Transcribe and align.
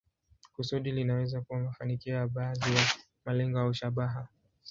Kusudi 0.53 0.91
linaweza 0.91 1.41
kuwa 1.41 1.59
mafanikio 1.59 2.13
ya 2.15 2.27
baadhi 2.27 2.75
ya 2.75 2.81
malengo 3.25 3.59
au 3.59 3.73
shabaha. 3.73 4.27